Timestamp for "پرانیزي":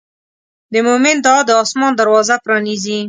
2.45-2.99